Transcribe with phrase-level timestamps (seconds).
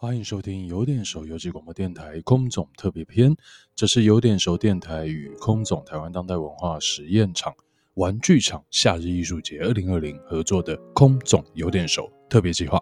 [0.00, 3.34] 欢迎收听有点熟游击广播电台空总特别篇，
[3.74, 7.52] 这是有点熟电台与空总台湾当代文化实验场
[7.94, 12.80] 玩具厂夏日艺术节二零二零合作的空总有点熟特别计划。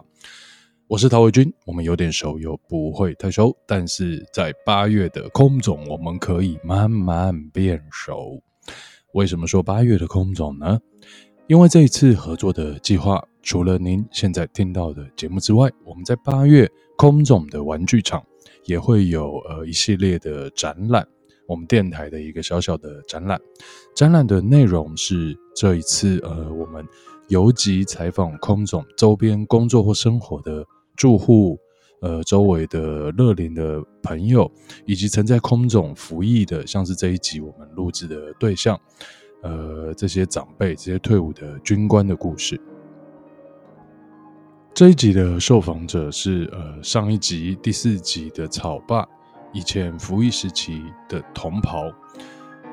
[0.89, 8.43] 我是陶维军，我们有点熟又不会太熟，但是在八月的空总我们可以慢慢变熟。
[9.15, 10.79] 为什么说八月的空总呢？
[11.47, 16.71] 因为这一次合作的计划，除了您现在听到的节目之外，我们在八月。
[16.97, 18.25] 空总的玩具厂
[18.65, 21.07] 也会有呃一系列的展览，
[21.47, 23.41] 我们电台的一个小小的展览。
[23.95, 26.85] 展览的内容是这一次呃我们
[27.29, 30.65] 游集采访空总周边工作或生活的
[30.97, 31.59] 住户，
[32.01, 34.51] 呃周围的乐龄的朋友，
[34.87, 38.81] 以及曾在空总服役的，像是这一集我们录制的对象，
[39.43, 42.61] 呃这些长辈、这些退伍的军官的故事。
[44.77, 49.09] 这一集的受访者是呃上一集第四集的草爸，
[49.51, 51.85] 以前服役时期的同袍，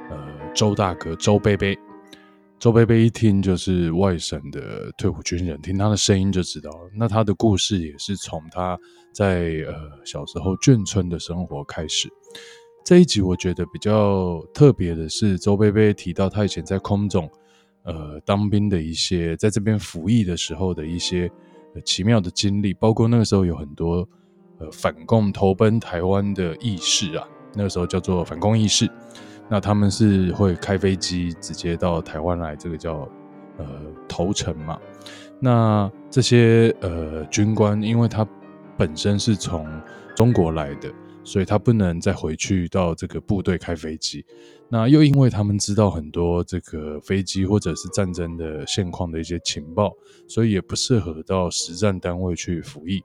[0.09, 1.79] 呃周大哥周贝贝，
[2.59, 8.77] 周贝贝一听就是外省的退伍军人，听他的声音就知道，那他的故事也是从他
[9.13, 12.09] 在呃小时候眷村的生活开始。
[12.83, 17.31] 这一集我觉得比较特别的是，周贝贝提到他以前在空中
[17.83, 21.31] 呃当兵的一些，在这边服役的时候的一些。
[21.81, 24.07] 奇妙的经历，包括那个时候有很多
[24.59, 28.89] 呃反共投奔台湾的义士啊，那个时候叫做反共义士。
[29.49, 33.07] 那他们是会开飞机直接到台湾来，这个叫
[33.57, 33.65] 呃
[34.07, 34.79] 投诚嘛。
[35.39, 38.25] 那这些呃军官，因为他
[38.77, 39.67] 本身是从
[40.15, 40.89] 中国来的，
[41.23, 44.25] 所以他不能再回去到这个部队开飞机。
[44.69, 49.93] 那又因为他们知道很多这个飞机或者是战争的现况的一些情报，
[50.27, 53.03] 所以也不适合到实战单位去服役。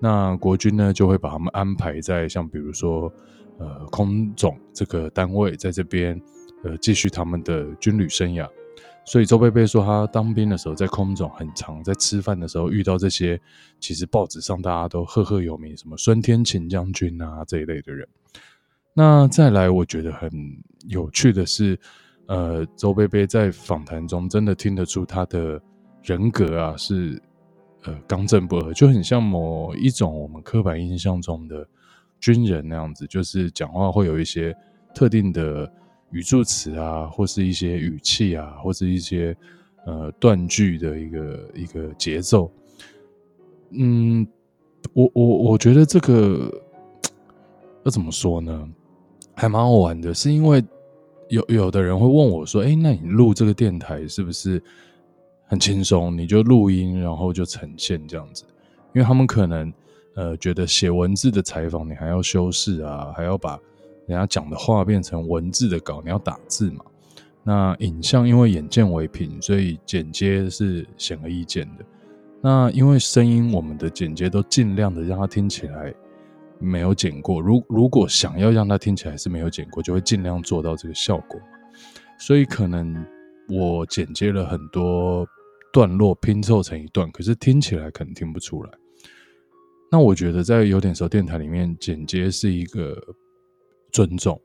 [0.00, 3.12] 那国军呢，就会把他们安排在像比如说
[3.58, 6.20] 呃空总这个单位，在这边
[6.62, 8.48] 呃继续他们的军旅生涯。
[9.10, 13.40] 所以周贝贝说，他当兵的时候在空中很常在吃饭的时候遇到这些，
[13.80, 18.06] 其实报纸上大家都赫赫有名，什么孙天琴将军啊这一类的人。
[18.92, 20.30] 那再来，我觉得很
[20.88, 21.78] 有趣的是，
[22.26, 25.58] 呃，周贝贝在访谈中真的听得出他的
[26.02, 27.18] 人格啊，是
[27.84, 31.66] 呃刚正不阿，就很像某一种我们刻板印象中的
[32.20, 34.54] 军人那样子，就是讲话会有一些
[34.94, 35.72] 特定的
[36.10, 39.36] 语助词啊，或是一些语气啊，或是一些
[39.84, 42.50] 呃断句的一个一个节奏。
[43.70, 44.26] 嗯，
[44.94, 46.50] 我我我觉得这个
[47.84, 48.68] 要怎么说呢？
[49.34, 50.64] 还蛮好玩的，是因为
[51.28, 54.60] 有有的人会问我说：“哎，那你录这个电台是不是
[55.46, 56.16] 很轻松？
[56.16, 58.44] 你就录音，然后就呈现这样子？
[58.94, 59.72] 因为他们可能
[60.14, 63.60] 呃觉得写文字的采访你还要修饰啊，还要把
[64.08, 66.84] 人家讲的话变成文字的稿，你要打字嘛。
[67.44, 71.84] 那影像因为眼见为凭，所以剪接是显而易见的。
[72.42, 75.94] 那因为声音，我们的剪接都尽量的让它听起来。”
[76.60, 81.40] 没有剪过，如如果想要让它听起来是没有剪过，就会尽量做到这个效果。
[82.18, 83.06] 所以可能
[83.48, 85.24] 我剪接了很多
[85.72, 88.70] 段落拼凑成一段，可是听起来可能听不出来。
[89.88, 93.00] 那我觉得在有点熟电台里面剪接是一个
[93.98, 94.40] 尊重，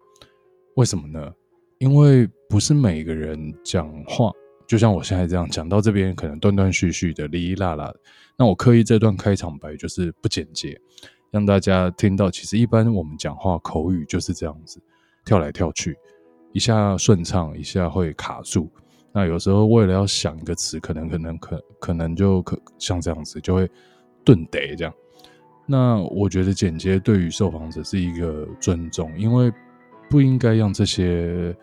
[0.78, 1.31] 为什么呢？
[1.78, 4.31] 因为不是每个人讲话，
[4.66, 7.94] 就像我现在这样讲到这边，可能断断续续的，哩哩啦啦。
[8.36, 10.75] 那我刻意这段开场白就是不简洁。
[11.30, 14.81] 让大家听到，其实一般我们讲话口语就是这样子，
[15.24, 15.96] 跳来跳去，
[16.52, 18.72] 一下顺畅，一下会卡住。
[19.13, 23.69] 那有时候为了要想一个词，可能可能可可能就可像这样子，就会
[24.25, 24.92] 顿得这样。
[25.66, 29.51] 那我觉得剪接对于受访者是一个尊重，因为
[30.09, 31.56] 不应该让这些，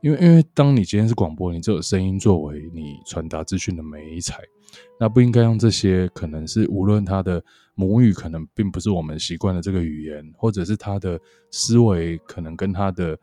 [0.00, 4.40] 因为因为当你今天是广播，你只有声音作为你传达资讯的媒材，
[4.98, 7.42] 那不应该让这些可能是无论他的。
[7.78, 11.20] 母语可能并不是我们习惯的这个语言，或者是他的
[11.50, 13.14] 思维可能跟他的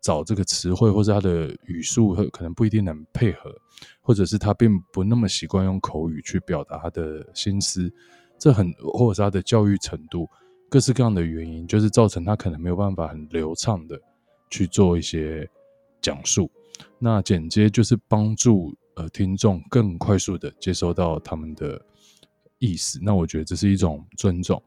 [0.00, 3.54] 找这个词汇，或者他的语速可能不一定能配合，
[4.00, 7.92] 或者是他并不那么习惯用口语去表达他的心思，
[8.38, 10.28] 这很或者是他的教育程度，
[10.68, 14.00] 各式各样的原因，就是造成他可能没有办法很流畅的
[14.48, 15.48] 去做一些
[16.00, 16.50] 讲述。
[16.98, 21.80] 那剪接就是帮助呃听众更快速的接收到他们的。
[22.60, 24.60] 意思，那我觉得这是一种尊重，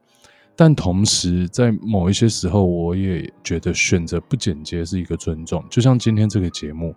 [0.56, 5.62] 但同时在某一些时候，我也觉得选择不剪接是一个尊重。
[5.70, 6.96] 就像今天这个节目，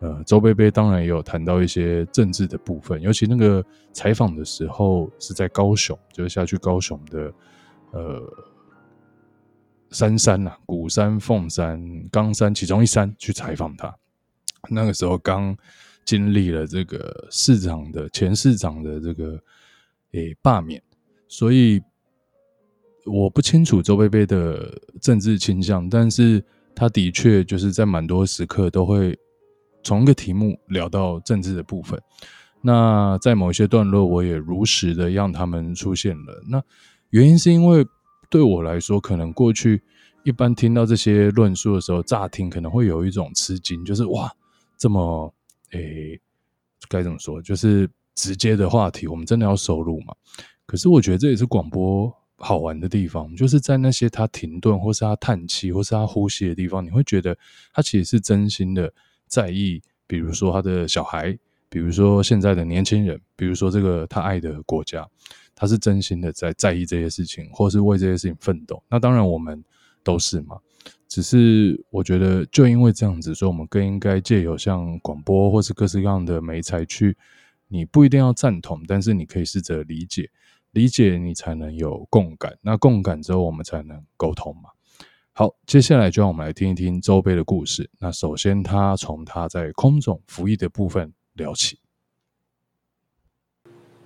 [0.00, 7.32] 呃，周贝贝当然也有谈到一些政治的部分，尤其那个采访的时候是在高雄，就是下去高雄的
[7.92, 8.22] 呃
[9.90, 11.80] 三山啊，鼓山、凤山、
[12.10, 13.94] 冈山其中一山去采访他。
[14.68, 15.56] 那个时候刚
[16.04, 19.40] 经历了这个市长的前市长的这个
[20.12, 20.82] 诶罢免，
[21.28, 21.80] 所以
[23.06, 24.70] 我不清楚周贝贝的
[25.00, 26.44] 政治倾向，但是
[26.74, 29.18] 他的确就是在蛮多时刻都会
[29.84, 32.00] 从一个题目聊到政治的部分。
[32.62, 36.42] 那在某一些段落，我也如实的让他们出现了。
[36.48, 36.60] 那
[37.10, 37.86] 原因是因为
[38.28, 39.82] 对我来说，可能过去
[40.24, 44.32] 一般听到这些论述的时候，乍听可能会有一种吃惊，就是哇。
[44.76, 45.32] 这么
[45.70, 46.20] 诶、
[46.88, 47.40] 该怎么说？
[47.40, 50.12] 就是直接的话题，我们真的要收录嘛？
[50.66, 57.38] 可是我觉得这也是广播好玩的地方，就是在那些他停顿，或是他叹气，或是他呼吸的地方，你会觉得
[57.72, 58.92] 他其实是真心的
[59.26, 59.82] 在意。
[60.06, 61.36] 比如说他的小孩，
[61.68, 65.08] 比如说现在的年轻人，比如说这个他爱的国家，
[65.54, 68.82] 他是真心的在在意这些事情，或是为这些事情奋斗。
[68.88, 69.64] 那当然，我们
[70.02, 70.58] 都是嘛。
[71.08, 77.16] 只是我觉得，就因为这样子，所以我们更应该借由像广播或是各式各样的媒材去，
[77.68, 80.28] 你不一定要赞同，但是你可以试着理解，
[80.72, 84.70] 理解你才能有共感，那共感之后我们才能沟通嘛。
[85.36, 87.90] 好，接下来就让我们来听一听周贝的故事。
[87.98, 91.76] 那首先，他从他在空总服役的部分聊起。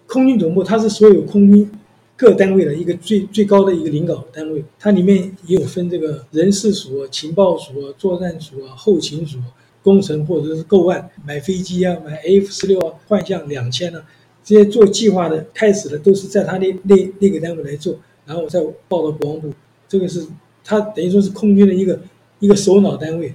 [0.06, 1.70] 空军总部，它是所有空军。
[2.16, 9.38] 各单位的一个最最高的一个领导单位，它里面也有分这个人事署、情报署、作战署、后勤署、
[9.82, 14.02] 工程或者是购案、买飞机啊、买 F 十六啊、幻象两千啊，
[14.42, 17.94] 这些做计划的开始的都是在他那那那个单位来做，
[18.24, 18.58] 然后我再
[18.88, 19.52] 报到国防部。
[19.86, 20.26] 这个是
[20.68, 21.98] 他等于说是空军的一个
[22.40, 23.32] 一个首脑单位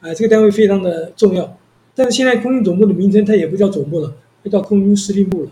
[0.00, 1.56] 啊，这个单位非常的重要。
[1.94, 5.50] 但是现在空军总部的名称它也不叫总部了，它叫空军司令部了。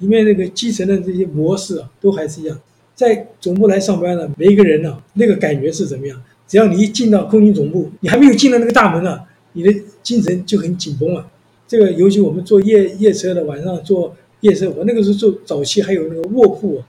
[0.00, 2.58] 里面那个基层的这些模式啊，都还是一样。
[2.96, 6.20] 在总部来上班的每一个人呢、那个感觉是怎么样？
[6.48, 9.20] 只要你一进到空军总部，你还没有进到那个大门呢、啊，
[9.52, 11.24] 你的精神就很紧绷了。
[11.68, 16.82] 这个尤其我们坐夜夜车的，晚上坐夜车，我那个时候坐早期还有那个卧铺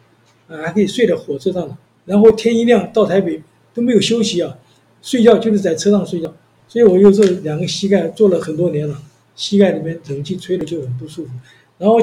[0.48, 1.78] 啊，啊，还可以睡在火车上的。
[2.06, 3.42] 然后天一亮到台北
[3.74, 4.58] 都没有休息啊，
[5.02, 6.34] 睡觉就是在车上睡觉。
[6.68, 8.98] 所以我有时候两个膝盖坐了很多年了，
[9.36, 11.32] 膝盖里面冷气吹的就很不舒服。
[11.78, 11.98] 然后。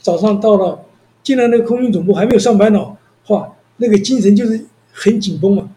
[0.00, 0.80] 早上到了，
[1.24, 5.68] 进了那个空军总部还没有上班呢，哇，那个精神就是很紧绷嘛。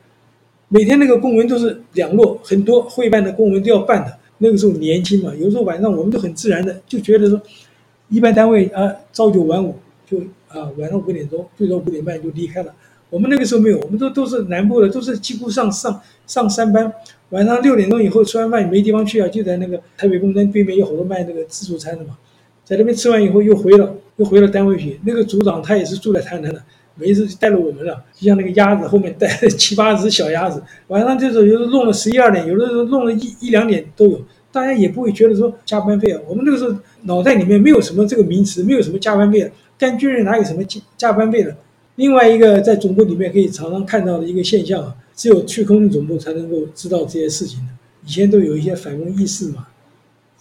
[0.68, 4.16] 每天那个公文都是两摞，很多会办的公文都要办的。
[4.38, 7.42] 那个时候年轻嘛，有时候晚上我们都很自然的就觉得说，
[8.10, 9.76] 一般单位啊朝九晚五，
[10.08, 12.72] 就啊晚上五点钟最多五点半就离开了。
[13.12, 16.92] 我们那个时候没有，我们都都是南部的，都是几乎上上上三班，
[17.30, 22.18] 晚上六点钟以后吃完饭也没地方去啊，就在那个台北公园对面有好多卖那个自助餐的嘛，
[22.66, 23.94] 在那边吃完以后又回了。
[24.18, 26.62] 又回了单位去，那个组长他也是住在台南的，
[26.94, 30.62] 每一次带了我们了，就像那个鸭子后面带了七八只小鸭子。
[30.90, 34.22] 晚上这时候有的弄了十一二点，有的时候弄了一一两点都有，
[34.52, 36.22] 大家也不会觉得说加班费啊。
[36.28, 41.56] 我们那个时候脑袋里面没有什么这个名词，没有什么加班费的，干军人哪有什么加加班费的？
[42.02, 47.68] 另外一个在总部里面可以常常看到的一个现象啊，只有去空军总部才能够知道这些事情的。
[48.08, 49.68] 以前都有一些反攻意识嘛，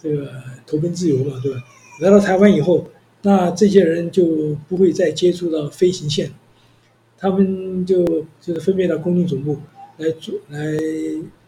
[0.01, 0.27] 这个
[0.65, 1.59] 投奔自由嘛，对吧？
[1.99, 2.87] 来到台湾以后。
[3.23, 6.31] 那这些人就不会再接触到飞行线，
[7.19, 8.03] 他们就
[8.41, 9.57] 就是分配到空军总部
[9.97, 10.59] 来做来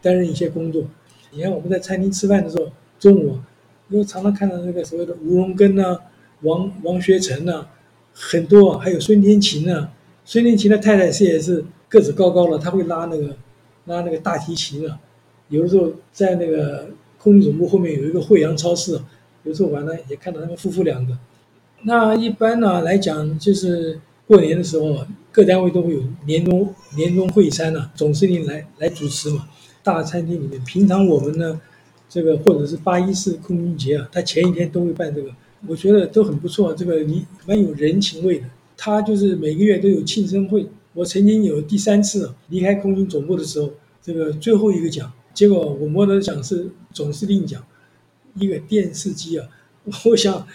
[0.00, 0.84] 担任一些工作。
[1.32, 3.36] 你看我们在餐厅吃饭的时候，中午
[3.88, 5.98] 因为常常看到那个所谓的吴荣根呐、
[6.42, 7.66] 王王学成呐，
[8.12, 9.90] 很多，还有孙天琴呐。
[10.24, 13.36] 孙天琴的太太是也是个子高高的，他会拉那个
[13.84, 14.98] 拉那个大提琴啊。
[15.48, 16.88] 有的时候在那个
[17.18, 18.98] 空军总部后面有一个惠阳超市，
[19.42, 21.16] 有时候晚上也看到他们夫妇两个。
[21.82, 29.46] 那一般呢来讲，就是过年的时候，各单位都会有年终年终会餐呢，总司令来来主持嘛。
[29.82, 31.60] 大餐厅里面，平常我们呢，
[32.08, 35.30] 这个或者是八一四空军节啊，他前一天都会办这个，
[35.68, 38.46] 我觉得都很不错，这个你蛮有人情味的。
[38.84, 40.68] 他就是每个月都有庆生会。
[40.92, 43.70] 我曾经有第三次离开空军总部的时候，
[44.02, 47.64] 这个最后一个奖，结果我摸的奖是总司令奖，
[48.34, 49.48] 一个电视机啊，
[50.04, 50.46] 我想。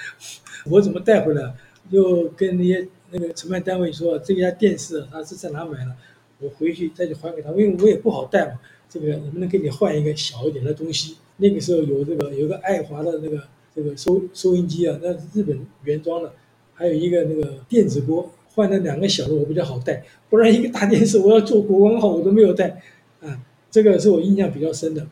[0.65, 1.55] 我怎么带回来？
[1.91, 5.95] 就跟那些那个承办单位说，这家电视他是在哪买的？
[6.39, 8.59] 我回去再去还给他，因为我也不好带嘛。
[8.87, 11.15] 这个能不能给你换一个小一点的东西？
[11.37, 13.41] 那个时候有这个有个爱华的那个
[13.73, 16.31] 这个收收音机啊，那是日本原装的，
[16.79, 22.81] 还有一个那个电子锅，换了两个小的我比较好带，不然一个大电视我要做国光号我都没有带
[23.19, 23.37] 啊。
[23.69, 25.05] 这个是我印象比较深的。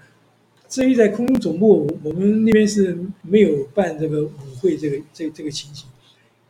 [0.70, 4.32] 至于在空军总部，我们那边是没有办这个舞
[4.62, 5.86] 会，这个这这个情形，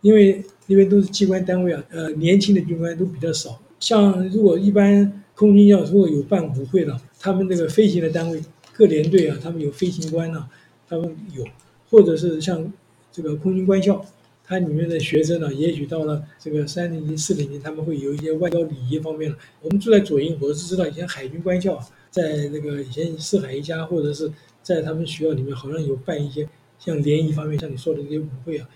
[0.01, 8.39] 因为那边都是机关单位啊，呃，年轻的军官都比较少，像如果一般空军要如果有办舞会的，他们那个飞行的单位
[8.74, 10.47] 各连队啊，他们有飞行官呢、
[10.88, 11.43] 他们有，
[11.89, 12.71] 或者是像
[13.12, 14.03] 这个空军官校，
[14.47, 19.37] 它里面的学生呢，也许到了这个三年级、四年级，他们会有一些外交礼仪方面的。
[19.61, 21.77] 我们住在左营，我是知道以前海军官校
[22.09, 24.31] 在那个以前四海一家，或者是
[24.63, 26.47] 在他们学校里面，好像有办一些
[26.79, 28.69] 像联谊方面，像你说的这些舞会啊。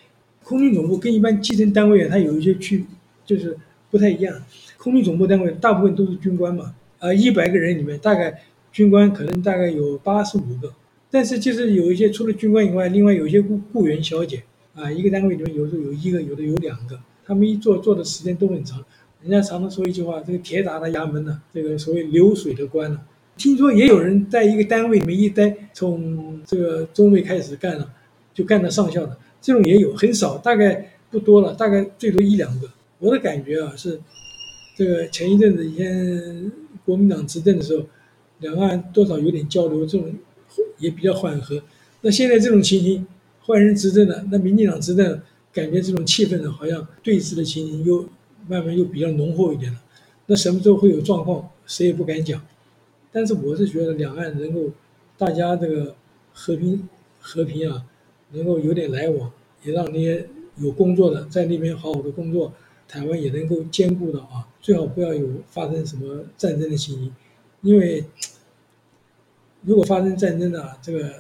[0.44, 2.86] 空军总部跟一般基层单位啊，它有一些区，
[3.26, 3.58] 就是
[3.90, 4.44] 不太一样。
[4.78, 8.42] 空军总部单位大部分都是军官嘛，啊，一百个人里面大概
[8.74, 10.74] 军官可能大概有八十五个，
[11.10, 18.84] 但是就是有一些除了军官以外，另外有一些雇雇员小姐啊，一个单位里面有时候有一个，有的有两个，他们一做做的时间都很长。
[19.22, 23.00] 人家常常说一句话，这个铁打的衙门呢，这个所谓流水的官呢，
[23.38, 27.94] 听说也有人在一个单位里面一待，从这个中尉开始干了，
[28.34, 29.18] 就干到上校的。
[29.42, 32.70] 这种也有很少，大概不多了，大概最多一两个。
[33.00, 34.00] 我的感觉啊是，
[34.78, 36.52] 这个前一阵子以前
[36.86, 37.86] 国民党执政的时候，
[38.40, 40.14] 两岸多少有点交流，这种
[40.78, 41.62] 也比较缓和。
[42.02, 43.06] 那现在这种情形，
[43.44, 45.22] 换人执政了，那民进党执政，
[45.52, 48.08] 感觉这种气氛呢，好像对峙的情形又
[48.48, 49.82] 慢慢又比较浓厚一点了。
[50.28, 52.42] 那什么时候会有状况，谁也不敢讲。
[53.12, 54.72] 但是我是觉得两岸能够
[55.18, 55.96] 大家这个
[56.34, 56.88] 和平
[57.20, 57.86] 和平啊。
[58.34, 59.30] 能够有点来往，
[59.62, 62.54] 也让那些有工作的在那边好好的工作，
[62.88, 67.14] 台湾也能够兼顾到啊，最好不要有发生什么战争的情形，
[67.62, 68.06] 因为
[69.64, 71.14] 如果发生战争的这个，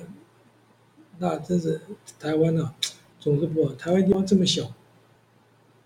[1.22, 1.80] 那真是
[2.20, 2.74] 台湾呢，
[3.20, 3.74] 总是不好。
[3.76, 4.74] 台湾地方这么小，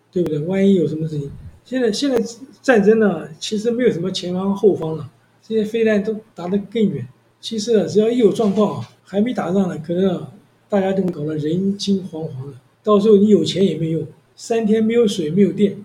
[0.10, 0.40] 对不对？
[0.40, 1.30] 万一有什么事情，
[1.66, 2.18] 现在现在
[2.62, 5.12] 战争呢，其实没有什么前方后方了，
[5.46, 7.06] 这些飞弹都打得更远。
[7.42, 10.32] 其实啊，只要一有状况啊，还没打仗呢，可能啊。
[10.68, 15.78] 大家都搞得人心惶惶的，到时候你有钱也没用，三天没有水没有电，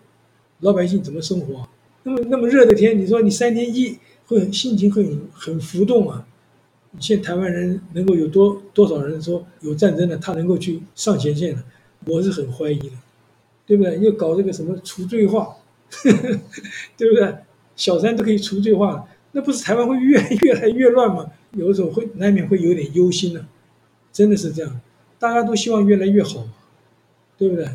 [0.60, 1.68] 老百姓怎么生活？
[2.02, 6.26] 那么那么热的天，你说你三天一会心情会很浮动啊？
[6.98, 11.62] 现在台湾人能够有多多少人说有战争的，他能够去上前线的？
[12.06, 12.90] 我是很怀疑的，
[13.66, 13.98] 对不对？
[14.00, 15.56] 又搞这个什么除罪化，
[15.90, 16.40] 呵 呵
[16.96, 17.34] 对不对？
[17.76, 21.30] 小三都可以除罪化了，那不是台湾会越越来越乱吗？
[21.52, 23.46] 有的时候会难免会有点忧心呢。
[24.12, 24.80] 真的是这样，
[25.18, 26.48] 大家都希望越来越好，
[27.38, 27.68] 对不对？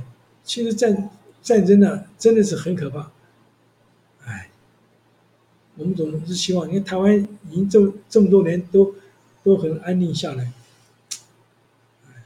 [0.43, 1.09] 其实战
[1.41, 3.11] 战争呢，真的是很可怕。
[4.25, 4.49] 哎，
[5.77, 7.17] 我们总是希望，你看台湾
[7.49, 8.93] 已经这么这么多年都
[9.45, 10.51] 都很安定下来。
[12.07, 12.23] 哎，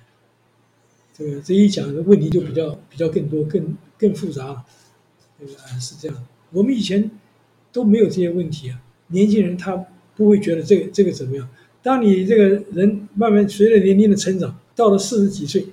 [1.13, 4.65] 这个这一讲的问题就比较比较更多、更更复杂了。
[5.37, 7.11] 这个啊是这样，我们以前
[7.73, 8.81] 都没有这些问题啊。
[9.07, 9.85] 年轻人他
[10.15, 11.49] 不会觉得这个这个怎么样。
[11.81, 15.67] 当你这个人慢慢随着年龄的成长，到了四十几岁，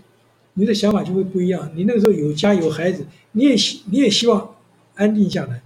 [0.54, 1.70] 你的想法就会不一样。
[1.74, 4.56] 你那个时候有家有孩子，你也希你也希望
[4.94, 5.62] 安定下来，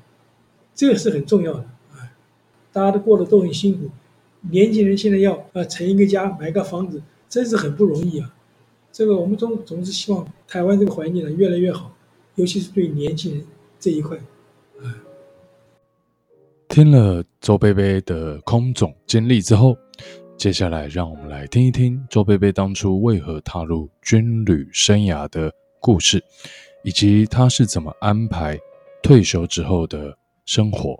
[0.75, 1.61] 这个是很重要的
[1.93, 2.13] 啊。
[2.73, 3.91] 大家都过得都很辛苦，
[4.42, 8.35] 年轻人现在要啊成一个家，买个房子，真是很不容易啊。
[8.92, 11.94] 这个我们总总是希望台湾这个环境呢越来越好，
[12.37, 13.44] 尤其是对年轻人
[13.78, 14.16] 这一块
[14.78, 14.88] 啊。
[16.68, 19.76] 听了周伯伯的空总经历之后。
[20.37, 26.25] 接下来，让我们来听一听周伯伯当初为何踏入军旅生涯的故事，
[26.82, 28.59] 以及他是怎么安排
[29.02, 30.16] 退休之后的
[30.47, 30.99] 生活。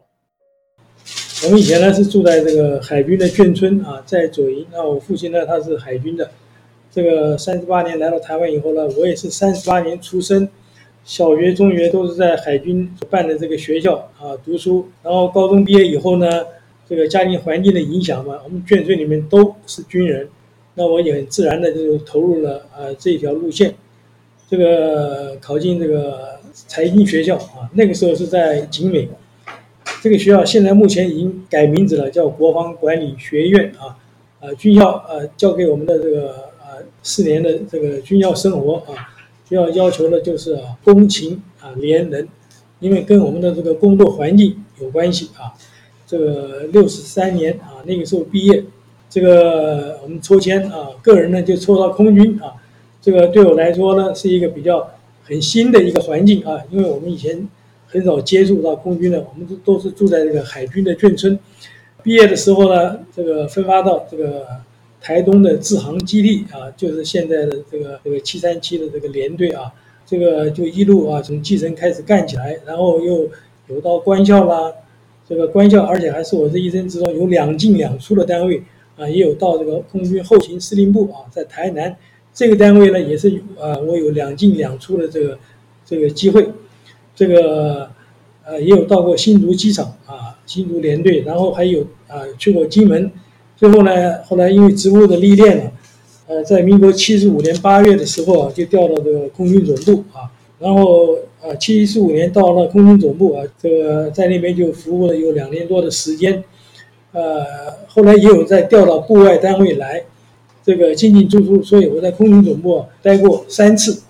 [1.45, 4.67] 我们以前呢是住在这个海军的眷村啊，在左营。
[4.73, 6.31] 那我父亲呢，他是海军的。
[6.91, 10.49] 这个三十八年来到台湾以后呢，我也是三十八年出生，
[11.05, 16.45] 小学、中学都是在海军办的这个学校啊读书，然后高中毕业以后呢。
[16.89, 20.29] 这个家庭环境的影响嘛，我们眷村里面都是军人，
[20.75, 23.73] 那我也很自然的就投入了啊这条路线，
[24.49, 29.09] 这个考进这个财经学校啊，那个时候是在景美，
[30.01, 33.99] 这个学校现在目前已经改名字了，叫国防管理学院啊，
[34.41, 39.13] 啊军校啊教给我们的这个啊四年的这个军校生活啊，
[39.47, 42.27] 需要要求的就是啊工勤啊廉能，
[42.79, 45.53] 因为跟我们的这个工作环境有关系啊。
[46.07, 48.65] 这个六十三年啊，那个时候毕业，
[49.09, 52.55] 这个我们抽签啊，个人呢就抽到空军啊，
[53.01, 54.91] 这个对我来说呢是一个比较
[55.23, 57.47] 很新的一个环境啊，因为我们以前
[57.91, 61.39] 很少接触到空军的，我们都都是住在这个海军的眷村。
[62.03, 64.47] 毕业的时候呢，这个分发到这个
[65.01, 69.73] 台东的志航基地啊，就是现在的这个这个七三七的这个连队啊，
[70.07, 73.29] 这个就一路啊从基层开始干起来，然后又
[73.69, 74.73] 有到官校啦。
[75.29, 78.61] 这个官校，而且还是我这一生之中有两进两出的单位
[78.97, 81.97] 啊，也有到这个空军后勤司令部啊，在台南
[82.35, 85.39] 这个单位呢，也是啊，我有两进两出的这个
[85.87, 86.49] 这个机会，
[87.21, 87.91] 这个
[88.47, 93.13] 呃，也有到过新竹机场啊，新竹联队，然后还有啊去过金门，
[93.59, 95.71] 最后呢，后来因为职务的历练呢，
[96.29, 106.43] 呃，在民国七十五年八月的时候啊，就调到这个空军总部啊，然后啊七十五年到了空军总部啊，这个在那边就服务了有两年多的时间，
[107.13, 107.45] 呃，
[107.87, 110.05] 后来也有再调到部外单位来，
[110.65, 114.05] 这个进进出出，所以我在空军总部待过三次。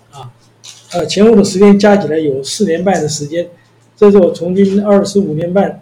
[0.93, 3.47] 呃，前后的时间加起来有四年半的时间，
[3.95, 5.81] 这是我从军二十五年半，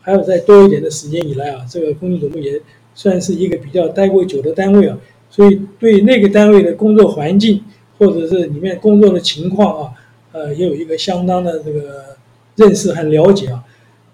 [0.00, 2.58] 还有再多一点的时间以来啊，这个空军总部也
[2.94, 7.62] 算是一个比较待过久的单位啊，所以对那个单位的工作环境
[7.98, 9.92] 或者是里面工作的情况啊，
[10.32, 12.16] 呃，也有一个相当的这个
[12.56, 13.62] 认识和了解啊。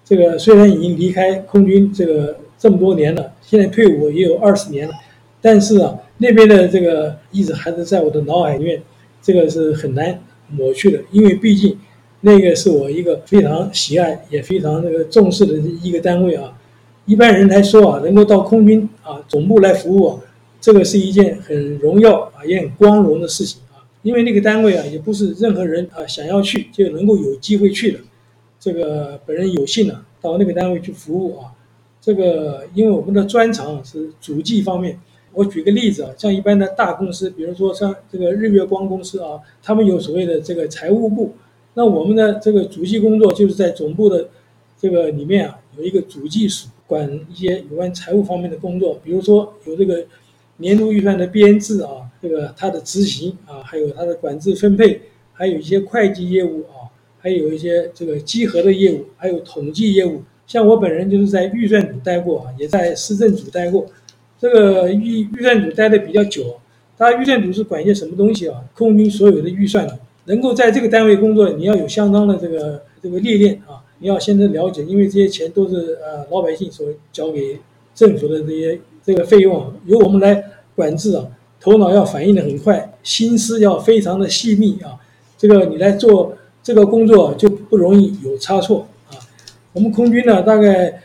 [0.04, 4.94] 这个虽然已经离开空军这个这么多年了，现在退伍也有二十年了，
[5.40, 8.82] 但是啊，那边的这个一直还是在我的脑海里面。
[9.24, 11.78] 这个是很难抹去的，因为毕竟
[12.20, 16.54] 那个是我一个非常喜爱也非常那个重视的一个单位啊。
[17.06, 20.20] 一般人来说啊，能够到空军啊总部来服务啊，
[20.60, 23.80] 这个是一件很荣耀啊也很光荣的事情啊。
[24.02, 28.00] 因为那个单位啊，也不是任何人啊想要去就能够有机会去的。
[28.60, 31.48] 这个本人有幸啊到那个单位去服务啊，
[31.98, 35.00] 这个因为我们的专长是主计方面。
[35.34, 41.34] 我举个例子啊，像一般的大公司，比如说像这个日月光公司啊，他们有所谓的这个财务部，
[41.74, 44.28] 那我们的这个主计工作就是在总部的
[44.78, 50.04] 这个里面啊，有一个主计署，管一些有关财务方面的工作，比如说有这个
[50.58, 55.00] 年度预算的编制啊，这个它的执行啊，还有它的管制分配，
[55.32, 56.86] 还有一些会计业务啊，
[57.18, 60.22] 还有一些这个稽核的业务，还有统计业务。
[60.46, 63.84] 像我本人就是在预算组待过啊，也在施政组待过。
[64.44, 66.56] 这个预预算组待的比较久，
[66.98, 68.60] 他预算组是管一些什么东西啊？
[68.74, 69.88] 空军所有的预算，
[70.26, 77.58] 能够在这个单位工作，你要有相当的这个这个历练啊，你要先得了解，因为这些钱都是呃老百姓所交给
[77.94, 80.44] 政府的这些这个费用，由我们来
[80.76, 81.26] 管制啊，
[81.58, 85.00] 头脑要反应的很快，心思要非常的细密啊，
[85.38, 89.16] 这个你来做这个工作就不容易有差错啊。
[89.72, 91.00] 我们空军呢，大概。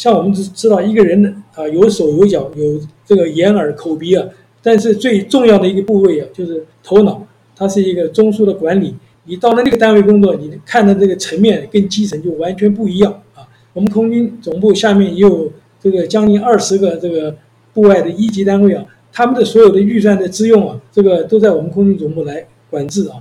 [0.00, 4.26] 像我们只知道一个人的啊，有手有脚，有这个眼耳口鼻啊，
[4.62, 7.22] 但是最重要的一个部位啊，就是头脑，
[7.54, 8.94] 它是一个中枢的管理。
[9.24, 13.46] 你到了那个单位工作，你看的这个层面跟基层就完全不一样啊。
[13.74, 17.36] 我们空军总部下面也有这个将近二十个这个
[17.74, 18.82] 部外的一级单位啊，
[19.12, 23.16] 他们的所有的预算的支用啊，这个都在我们空军总部来管制啊。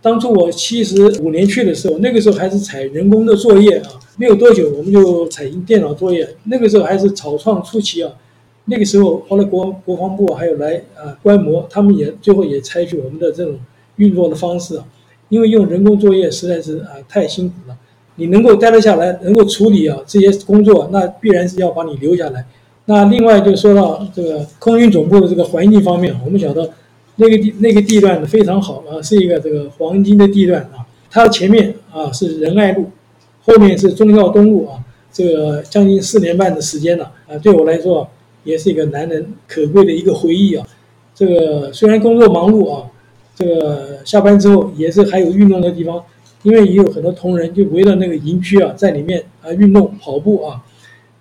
[0.00, 3.90] 当初我七十五年去的时候，那个时候还是采人工的作业啊。
[4.16, 6.28] 没有多久，我们就采用电脑作业。
[6.44, 8.12] 那个时候还是草创初期啊。
[8.64, 13.58] 那个时候，后来国国防部还有来啊观摩，他们也最后也采取我们的这种
[13.96, 14.84] 运作的方式啊。
[15.28, 17.76] 因为用人工作业实在是啊太辛苦了。
[18.16, 22.44] 你能够待得下来，能够处理啊这些工作，那必然是要把你留下来。
[22.86, 26.68] 那另外就说到这个空军总部的这个环境方面，我们晓得
[27.18, 30.82] 那个地那个地段非常好啊，是一个这个黄金的地段啊。
[31.08, 32.90] 它前面啊是仁爱路。
[33.50, 34.76] 后面是中药东路啊，
[35.10, 38.06] 这个将近四年半的时间了啊，对我来说
[38.44, 40.66] 也是一个难能可贵的一个回忆啊。
[41.14, 42.84] 这个虽然工作忙碌啊，
[43.34, 46.04] 这个下班之后也是还有运动的地方，
[46.42, 50.62] 因为也有很多同仁就围着那个营区啊，在里面啊运动跑步啊。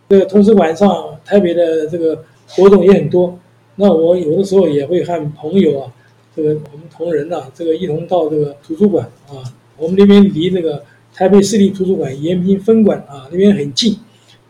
[0.09, 3.39] 这个同时晚上台北的这个活动也很多，
[3.77, 5.91] 那我有的时候也会和朋友啊，
[6.35, 9.41] 这个我们同仁呐，这个一同到这个图书馆啊，
[9.77, 10.83] 我们那边离这个。
[11.13, 13.97] 台北市立图书馆延平分馆啊，那边很近，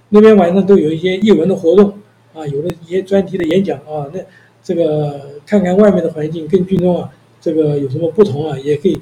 [0.10, 1.94] 那边晚上都有一些译文的活动
[2.34, 4.20] 啊，有的一些专题的演讲啊，那
[4.62, 7.10] 这个看看外面的环境跟军中啊，
[7.40, 9.00] 这个有什么不同啊，也可以，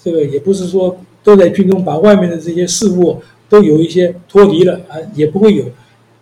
[0.00, 5.64] 这个也不是说都在军中把外面的这些事物都有一些脱离了啊，也不会有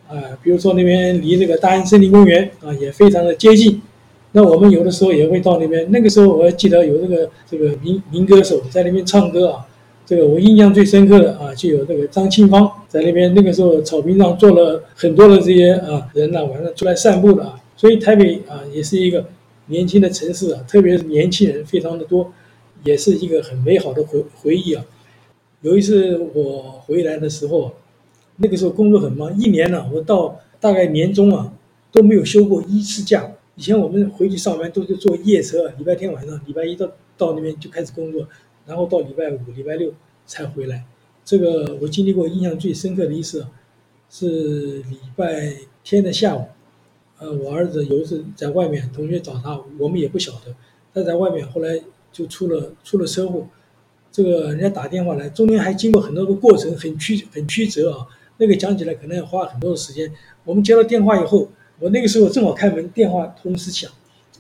[0.09, 3.81] 啊，比如说那边离那个大安森林公园啊也非常的接近，
[4.33, 9.67] 那我们有的时候也会到那边，那个时候我还记得有这个这个民民歌手在那边唱歌啊。
[10.09, 13.35] 这个我印象最深刻的啊，就有这个张清芳在那边。
[13.35, 17.61] 那个时候草坪上坐了很多的这些啊人呐，晚上出来散步的啊。
[17.77, 19.27] 所以台北啊也是一个
[19.67, 22.33] 年轻的城市啊，特别是年轻人非常的多，
[22.85, 24.85] 也是一个很美好的回回忆啊。
[25.63, 27.73] 有一次我回来的时候，
[28.37, 31.53] 那个时候工作很忙，一年呢我到大概年终啊
[31.91, 33.33] 都没有休过一次假。
[33.55, 38.29] 以前我们回去上班都是坐夜车，礼拜天晚上，礼拜一到到那边就开始工作。
[38.67, 39.95] 然后到礼拜五、礼拜六
[40.27, 40.85] 才回来，
[41.25, 43.47] 这个我经历过印象最深刻的一次，
[44.11, 46.47] 是礼拜天的下午，
[47.19, 50.55] 呃，我儿子有一次在外面，同学找他，我们也不晓得，
[50.93, 51.81] 他在外面后来
[52.13, 53.47] 就出了出了车祸，
[54.13, 58.07] 这个人家打电话来，中间还经过很多的过程，很曲很曲折啊。
[58.39, 60.13] 那个讲起来可能要花很多的时间。
[60.45, 63.91] 我们接到电话以后，我那个时候正好开门，电话同时响。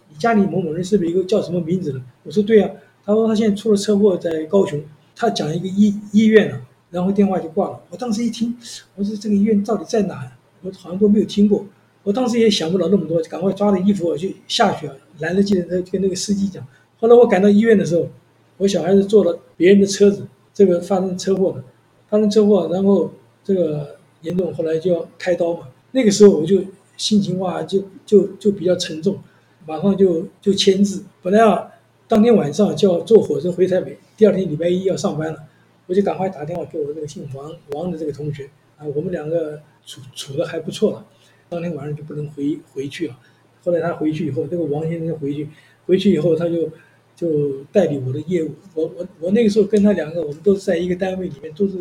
[0.08, 2.00] 你家里某某人是不是一个叫什么名字的？
[2.22, 2.70] 我说对啊。
[3.04, 4.82] 他说他现在出了车祸，在高雄。
[5.14, 7.80] 他讲一个医医院啊，然后电话就挂了。
[7.88, 8.56] 我当时一听，
[8.96, 10.32] 我说这个医院到底在哪？
[10.62, 11.64] 我好像都没有听过。
[12.02, 16.66] 我当时也想不了那么多，赶快抓着衣服我就下去了，拦着计程车跟那个司机讲。
[16.98, 18.08] 后来我赶到医院的时候，
[18.56, 21.64] 我小孩子坐了别人的车子，这个发生车祸了，
[22.08, 23.10] 发生车祸，然后
[23.46, 25.68] 这个严重，后来就要开刀嘛。
[25.92, 26.60] 那个时候我就
[26.96, 29.16] 心情哇，就就就比较沉重，
[29.64, 31.04] 马上就就签字。
[31.22, 31.70] 本来啊，
[32.08, 35.38] 当天晚上就要坐火车回台北，第二天礼拜一要上班了，
[35.86, 41.06] 我就赶快打电话给我这个姓王王的这个同学啊，我们两个处处的还不错了。
[41.48, 43.16] 当天晚上就不能回回去了。
[43.62, 45.48] 后来他回去以后，这个王先生回去，
[45.86, 46.68] 回去以后他就
[47.14, 48.50] 就代理我的业务。
[48.74, 51.78] 我我我那个时候跟他两个，我们都是在一个单位里面，都是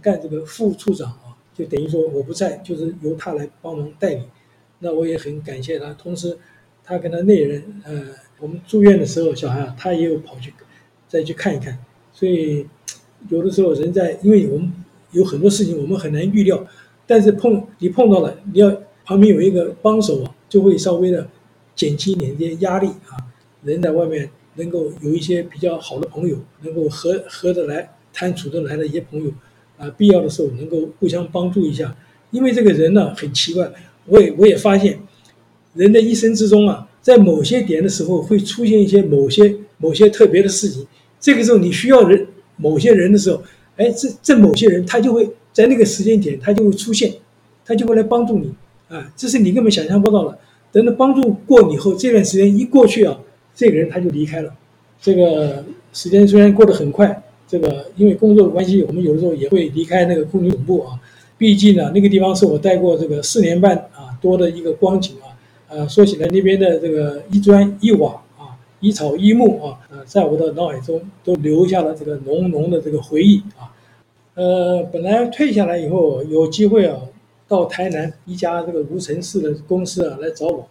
[0.00, 1.36] 干这个副处长啊。
[1.54, 4.22] 就等于说我不在，就是由他来帮忙代理，
[4.78, 5.92] 那我也很感谢他。
[5.92, 6.38] 同时，
[6.82, 8.04] 他跟他内人，呃，
[8.40, 10.54] 我们住院的时候，小孩啊，他也有跑去
[11.06, 11.78] 再去看一看。
[12.10, 12.66] 所以
[13.28, 14.72] 有的时候人在，因为我们
[15.10, 16.66] 有很多事情我们很难预料，
[17.06, 21.28] 但是碰你碰到了，你要旁边有一个帮手啊，就会稍微的
[21.76, 23.20] 减轻一点点压力啊。
[23.62, 29.30] 人在外面能够有一些比较好的朋友，能够合合得来、谈处得来的一些朋友。
[29.82, 31.92] 啊，必要的时候能够互相帮助一下，
[32.30, 33.68] 因为这个人呢很奇怪，
[34.06, 34.96] 我也我也发现，
[35.74, 40.86] 人的一生之中啊，在某些点的时候会出现一些某些某些特别的事情，
[41.18, 42.24] 这个时候你需要人
[42.56, 43.42] 某些人的时候，
[43.76, 47.12] 哎，这这某些人他就会在那个时间点他就会出现，
[47.66, 48.54] 他就会来帮助你
[48.88, 50.38] 啊，这是你根本想象不到的。
[50.70, 53.18] 等到帮助过你后，这段时间一过去啊，
[53.52, 54.54] 这个人他就离开了，
[55.00, 57.20] 这个时间虽然过得很快。
[57.52, 60.98] 这个因为工作的关系，我们有的时候也会离开那个空军总部啊。
[61.36, 65.36] 毕竟呢，那个地方是我待过这个四年半啊多的一个光景啊。
[65.68, 73.68] 呃，说起来那边的这个一砖一瓦啊，一草一木啊，呃，在我的脑海中都留下了这个浓浓的这个回忆啊。
[74.32, 76.96] 呃，本来退下来以后有机会啊，
[77.46, 80.66] 到台南一家这个无尘室的公司啊来找我，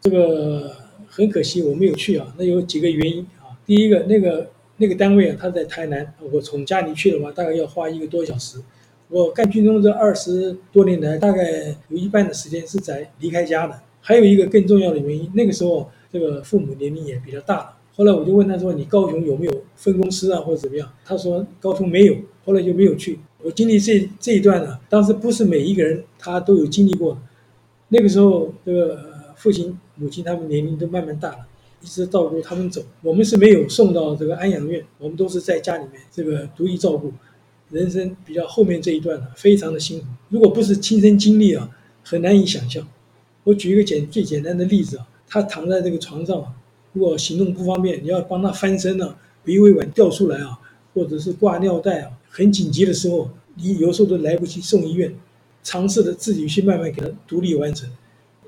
[0.00, 0.72] 这个
[1.06, 2.34] 很可惜我没有去啊。
[2.38, 3.52] 那有几个原因啊。
[3.66, 4.48] 第一个那个。
[4.78, 6.14] 那个单位啊，他在台南。
[6.32, 8.58] 我从家里去的话，大概要花一个多小时。
[9.08, 13.80] 我干军中这二十多年来，大概有一半的时间是在离开家的。
[14.00, 17.76] 还有一个更重要的原因，那个时候这个父母年龄也比较大了。
[17.94, 23.18] 后来我就问他说：“你高雄有没有分公司啊，或者怎么样？”他说：“高雄没有。”后来就没有去。
[23.42, 27.20] 我经历这这一段呢，当时不是每一个人他都有经历过的。
[27.88, 29.00] 那个时候，这个
[29.36, 31.38] 父亲、母亲他们年龄都慢慢大了。
[31.86, 37.12] 一直照顾他们走，我们是没有送到这个安养院，我们都是在家里面这个独立照顾。
[37.70, 40.06] 人生比较后面这一段呢，非常的辛苦。
[40.28, 41.70] 如果不是亲身经历啊，
[42.02, 42.84] 很难以想象。
[43.44, 46.52] 我举一个简最简单的例子啊，他躺在这个床上啊，
[46.92, 50.58] 如果行动不方便，你要帮他翻身呢，鼻胃管掉出来啊，
[50.92, 55.14] 或者是挂尿袋啊，很紧急的时候，你有时候都来不及送医院，
[55.62, 57.88] 尝试着自己去慢慢给他独立完成。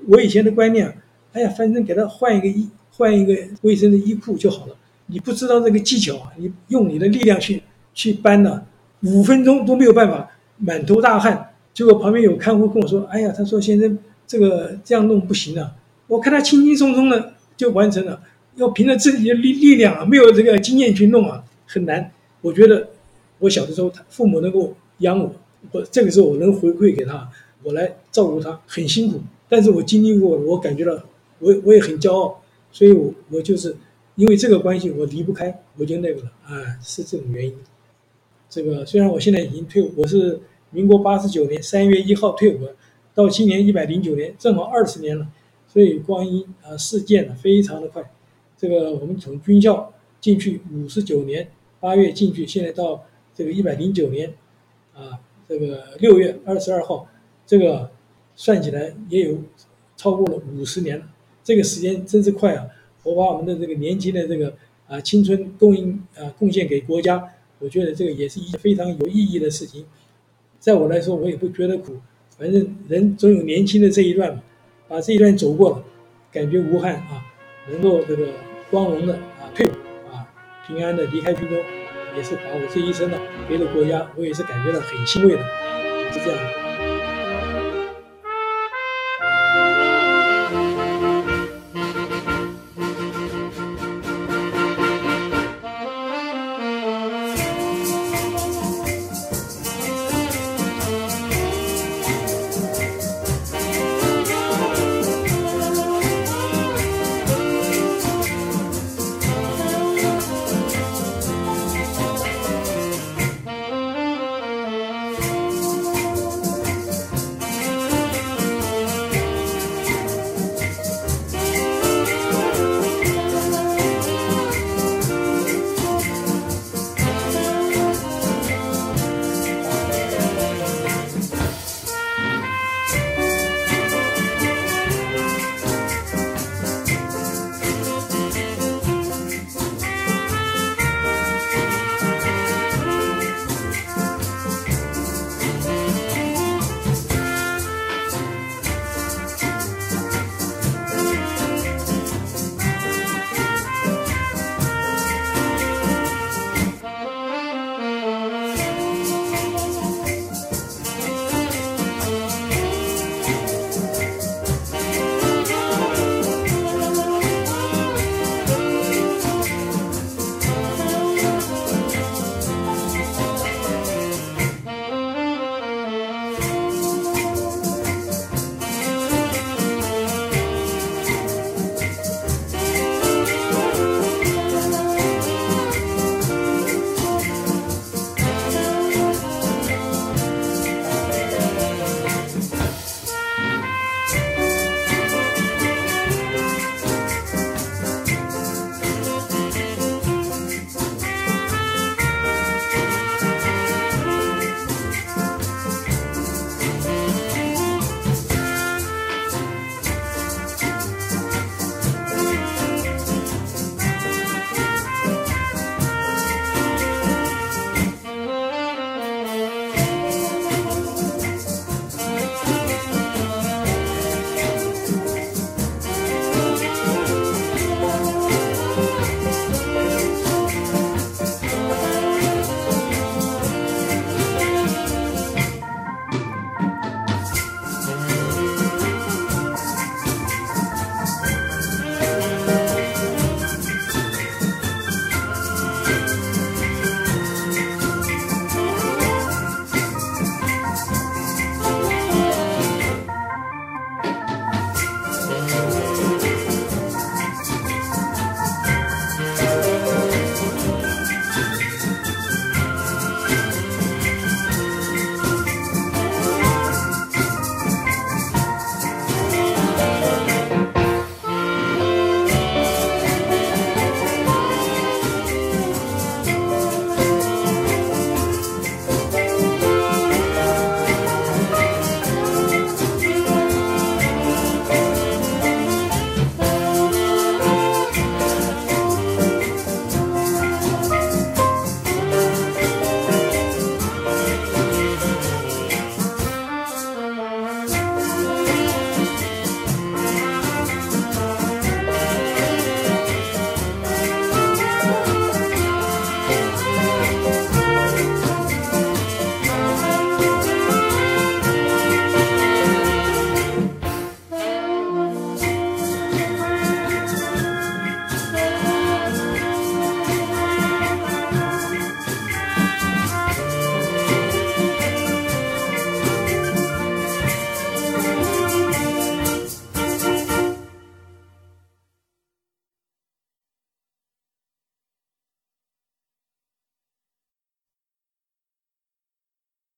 [0.07, 2.67] 我以前的观念，哎呀，反正给他换一个衣。
[2.99, 4.75] 换一个卫生的衣裤就好了。
[5.07, 8.61] 你不知道这个技巧啊，你用你的力量去去搬呢，
[9.03, 11.51] 五分钟都没有办法，满头大汗。
[11.73, 15.71] 结果旁边有看护跟我说：“哎呀，他说先生，这个这样弄不行啊。”
[16.07, 18.21] 我看他轻轻松松的就完成了，
[18.57, 22.11] 要凭着自己的力力量啊，没有这个经验去弄啊，很难。
[22.41, 22.89] 我觉得
[23.39, 25.33] 我小的时候，他父母能够养我，
[25.71, 27.29] 我这个时候我能回馈给他，
[27.63, 29.21] 我来照顾他，很辛苦。
[29.47, 30.93] 但是我经历过，我感觉到
[31.39, 32.41] 我我也很骄傲。
[32.71, 33.75] 所以我，我就是
[34.15, 37.55] 因为这个关系，我离不开，我就那个了啊，是这种原因。
[38.49, 40.39] 这个虽然我现在已经退伍，我是
[40.71, 42.67] 民国八十九年三月一号退伍，
[43.13, 45.27] 到今年一百零九年，正好二十年了。
[45.67, 48.11] 所以光阴啊，似箭呢，非常的快。
[48.57, 51.47] 这个我们从军校进去五十九年
[51.79, 53.05] 八月进去，现在到
[53.35, 54.33] 这个一百零九年
[54.93, 57.07] 啊，这个六月二十二号，
[57.45, 57.89] 这个
[58.35, 59.37] 算起来也有
[59.95, 61.05] 超过了五十年了。
[61.49, 62.63] 这个时间真是快啊！
[63.01, 64.53] 我把我们的这个年轻的这个
[64.87, 69.83] 啊青春供应啊贡献给国家，我觉得这个也是一件非常有意义的事情。
[70.59, 71.95] 在我来说，我也不觉得苦，
[72.37, 74.43] 反正人总有年轻的这一段嘛，
[74.87, 75.83] 把这一段走过了，
[76.31, 77.25] 感觉无憾啊，
[77.71, 78.27] 能够这个
[78.69, 79.71] 光荣的啊退伍
[80.13, 80.31] 啊，
[80.67, 81.57] 平安的离开军中，
[82.15, 83.17] 也是把我这一生呢
[83.49, 85.41] 给了国家，我也是感觉到很欣慰的，
[86.13, 86.68] 是这样。